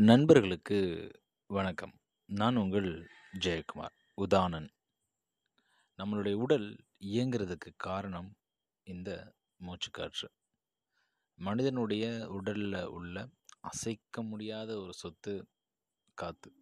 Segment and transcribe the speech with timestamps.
[0.00, 1.10] நண்பர்களுக்கு
[1.46, 1.98] வணக்கம்.
[2.26, 3.94] நான் உங்கள் ஜெயக்குமார்.
[4.16, 4.68] உதானன்.
[5.98, 8.36] நம்மளுடைய உடல் இயங்குறதுக்கு காரணம்
[8.82, 10.28] இந்த மூச்சுக்காற்று.
[11.34, 13.28] மனிதனுடைய உடலில் உள்ள
[13.60, 15.46] அசைக்க முடியாத ஒரு சொத்து
[16.14, 16.52] காற்று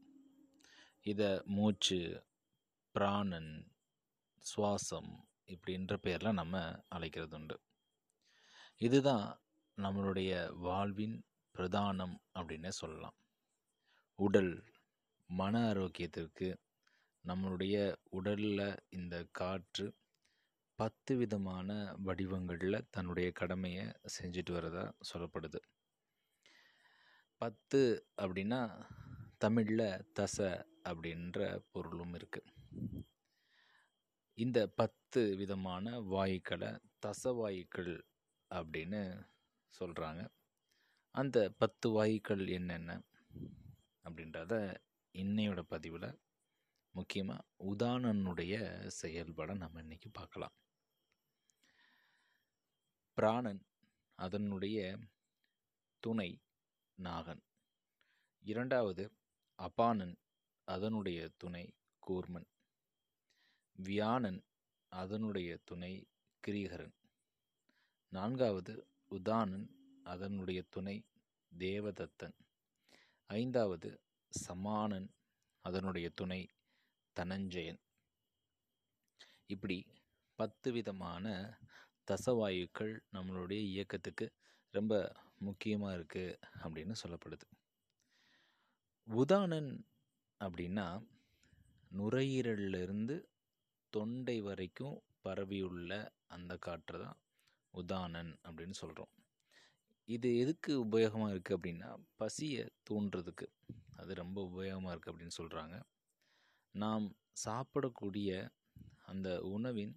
[1.01, 2.27] இதை மூச்சு,
[2.91, 3.73] பிராணன்,
[4.39, 7.61] சுவாசம் இப்படின்ற பெயர்ல நம்ம அழைக்கிறது உண்டு
[8.77, 9.41] இதுதான்
[9.77, 11.25] நம்மளுடைய வாழ்வின்
[11.55, 13.15] பிரதானம் அப்படின்னே சொல்லலாம்.
[14.19, 14.53] உடல்,
[15.31, 16.49] மன ஆரோக்கியத்திற்கு
[17.25, 17.77] நம்மளுடைய
[18.19, 18.63] உடலில்
[18.97, 19.87] இந்த காற்று
[20.79, 21.69] 10 விதமான
[22.07, 23.85] வடிவங்களில் தன்னுடைய கடமையை
[24.17, 25.61] செஞ்சுட்டு வரதா சொல்லப்படுது.
[27.41, 27.83] 10
[28.23, 28.61] அப்படின்னா
[29.45, 29.87] தமிழில்
[30.19, 30.37] தச
[30.91, 31.39] அப்படின்ற
[31.73, 32.53] பொருளும் இருக்குது
[34.39, 36.71] இந்த 10 விதமான வாயுக்களை
[37.07, 37.95] தச வாயுக்கள்
[38.51, 39.03] அப்படின்னு
[39.75, 40.23] சொல்கிறாங்க
[41.15, 42.91] அந்த 10 வாயுக்கள் என்னென்ன?
[44.09, 44.77] அப்படின்றத
[45.13, 46.21] இன்னையோட பதிவில்
[46.91, 50.53] முக்கியமாக உதானனுடைய செயல்பாட நம்ம இன்னைக்கு பார்க்கலாம்.
[53.15, 53.67] பிராணன்
[54.15, 54.99] அதனுடைய
[55.99, 56.43] துணை
[57.03, 57.43] நாகன்.
[58.41, 59.13] இரண்டாவது
[59.59, 60.17] அபானன்
[60.65, 61.75] அதனுடைய துணை
[62.07, 62.49] கூர்மன்.
[63.73, 64.43] வியானன்
[64.89, 66.09] அதனுடைய துணை
[66.47, 66.95] கிரீகரன்.
[68.09, 69.69] நான்காவது உதானன்
[70.03, 71.07] அதனுடைய துணை
[71.59, 72.39] தேவதத்தன்.
[73.31, 73.89] ஐந்தாவது
[74.33, 75.09] சமானன்
[75.65, 76.41] அதனுடைய துணை
[77.17, 77.81] தனஞ்சயன்.
[79.47, 79.77] இப்படி
[80.39, 81.27] 10 விதமான
[82.09, 84.27] தசவாயுக்கள் நம்மளுடைய இயக்கத்துக்கு
[84.75, 84.95] ரொம்ப
[85.39, 87.47] முக்கியமாக இருக்குது அப்படின்னு சொல்லப்படுது.
[89.09, 89.71] உதானன்
[90.41, 90.87] அப்படின்னா
[91.91, 93.17] நுரையீரல்ல இருந்து
[93.93, 95.93] தொண்டை வரைக்கும் பரவியுள்ள
[96.27, 97.19] அந்த காற்று தான்
[97.75, 99.13] உதானன் அப்படின்னு சொல்கிறோம்
[100.09, 103.47] இது எதுக்கு உபயோகமாக இருக்குது அப்படின்னா, பசியை தூண்டுறதுக்கு.
[103.97, 105.77] அது ரொம்ப உபயோகமாக இருக்குது அப்படின்னு சொல்கிறாங்க
[106.75, 107.07] நாம்
[107.45, 108.31] சாப்பிடக்கூடிய
[109.07, 109.95] அந்த உணவின்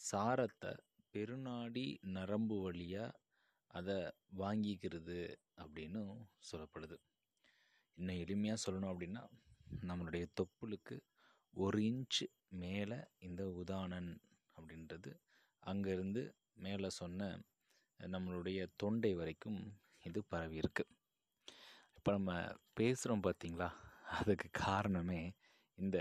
[0.00, 0.72] சாரத்தை
[1.14, 1.86] பெருநாடி
[2.16, 3.18] நரம்பு வழியாக
[3.70, 3.98] அதை
[4.38, 5.18] வாங்கிக்கிறது
[5.56, 6.12] அப்படின்னும்
[6.50, 6.96] சொல்லப்படுது.
[7.98, 9.24] இன்னும் எளிமையாக சொல்லணும் அப்படின்னா,
[9.82, 10.96] நம்மளுடைய தொப்புளுக்கு
[11.54, 12.22] ஒரு இன்ச்
[12.62, 14.12] மேலே இந்த உதானன்
[14.56, 15.12] அப்படின்றது
[15.62, 16.22] அங்கேருந்து
[16.56, 17.30] மேலே சொன்ன
[18.00, 19.60] நம்மளுடைய தொண்டை வரைக்கும்
[20.04, 20.84] இது பரவியிருக்கு.
[21.98, 22.32] இப்போ நம்ம
[22.80, 23.68] பேசுகிறோம் பார்த்தீங்களா?
[24.18, 25.22] அதுக்கு காரணமே
[25.78, 25.98] இந்த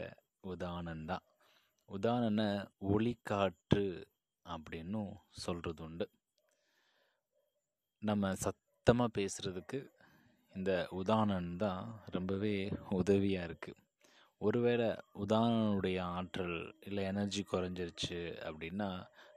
[0.54, 1.26] உதானன் தான்.
[1.90, 2.42] உதானன
[2.94, 3.86] ஒளிக்காற்று
[4.46, 5.12] அப்படின்னும்
[5.44, 6.06] சொல்கிறது உண்டு
[8.04, 9.80] நம்ம சத்தமாக பேசுகிறதுக்கு
[10.56, 11.82] இந்த உதானன் தான்
[12.16, 12.54] ரொம்பவே
[13.00, 13.82] உதவியாக இருக்குது
[14.42, 14.88] ஒருவேளை
[15.24, 18.90] உதானனுடைய ஆற்றல் இல்லை எனர்ஜி குறைஞ்சிருச்சு அப்படின்னா,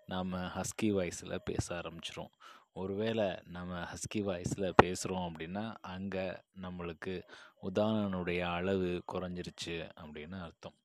[0.09, 2.33] நாம் ஹஸ்கி வாய்ஸில் பேச ஆரம்பிச்சிரும்
[2.73, 6.27] ஒருவேளை நம்ம ஹஸ்கி வாய்ஸில் பேசுகிறோம் அப்படின்னா, அங்கே
[6.61, 7.15] நம்மளுக்கு
[7.63, 10.77] உதாரணனுடைய அளவு குறைஞ்சிருச்சு அப்படின்னு அர்த்தம்.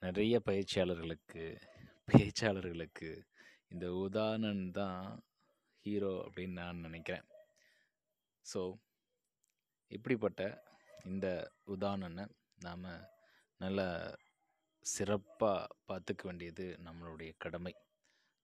[0.00, 1.44] நிறைய பயிற்சியாளர்களுக்கு,
[2.08, 3.10] பேச்சாளர்களுக்கு
[3.68, 5.24] இந்த உதாரணன் தான்
[5.84, 7.26] ஹீரோ அப்படின்னு நான் நினைக்கிறேன்.
[8.54, 8.60] ஸோ,
[9.90, 10.42] இப்படிப்பட்ட
[11.04, 11.26] இந்த
[11.66, 12.26] உதாரணனை
[12.60, 12.86] நாம்
[13.60, 13.88] நல்லா
[14.86, 17.74] சிறப்பாக பார்த்துக்க வேண்டியது நம்மளுடைய கடமை.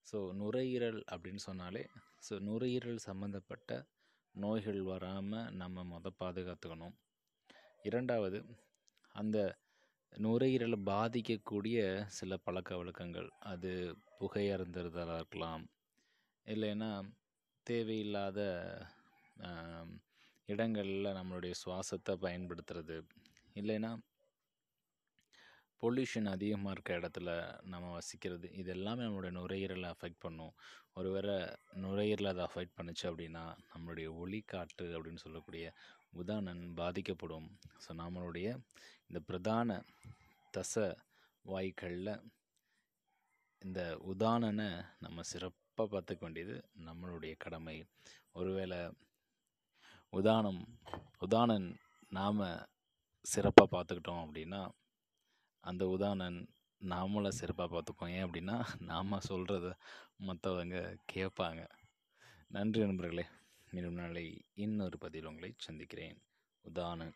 [0.07, 1.83] ஸோ, நுரையீரல் அப்படின்னு சொன்னாலே,
[2.29, 3.71] ஸோ நுரையீரல் சம்மந்தப்பட்ட
[4.35, 6.95] நோய்கள் வராமல் நம்ம மொதல் பாதுகாத்துக்கணும்.
[7.83, 8.39] இரண்டாவது
[9.15, 9.37] அந்த
[10.15, 11.79] நுரையீரலை பாதிக்கக்கூடிய
[12.09, 13.71] சில பழக்க வழக்கங்கள் அது
[14.19, 15.63] புகை இருக்கலாம்.
[16.45, 16.91] இல்லைன்னா
[17.67, 18.39] தேவையில்லாத
[20.49, 22.97] இடங்களில் நம்மளுடைய சுவாசத்தை பயன்படுத்துறது.
[23.55, 23.91] இல்லைன்னா
[25.81, 28.57] பொல்யூஷன் அதிகமாக இருக்க இடத்துல நம்ம வசிக்கிறது.
[28.57, 30.53] இது எல்லாமே நம்மளுடைய நுரையீரலை அஃபெக்ட் பண்ணும்.
[30.93, 31.33] ஒருவேளை
[31.75, 35.73] நுரையீரலை அதை அஃபெக்ட் பண்ணுச்சு அப்படின்னா, நம்மளுடைய ஒளி காற்று அப்படின்னு சொல்லக்கூடிய
[36.11, 37.59] உதானன் பாதிக்கப்படும்.
[37.87, 38.47] ஸோ, நம்மளுடைய
[39.07, 39.83] இந்த பிரதான
[40.57, 40.95] தச
[41.41, 42.21] வாய்களில்
[43.59, 47.85] இந்த உதானனை நம்ம சிறப்பாக பார்த்துக்க வேண்டியது நம்மளுடைய கடமை.
[48.31, 48.77] ஒருவேளை
[50.11, 50.61] உதானம்
[51.19, 51.75] உதானன்
[52.09, 52.67] நாம்
[53.21, 54.69] சிறப்பாக பார்த்துக்கிட்டோம் அப்படின்னா,
[55.61, 56.49] அந்த உதாரணம்
[56.89, 59.77] நாமளும் சிறப்பாக பார்த்துப்போம் ஏன் அப்படின்னா, நாம் சொல்கிறத
[60.27, 61.69] மற்றவங்க கேட்பாங்க.
[62.47, 63.25] நன்றி நண்பர்களே.
[63.71, 66.21] மீண்டும் நாளை இன்னொரு பதிவில் உங்களை சந்திக்கிறேன்.
[66.61, 67.13] உதாரணம்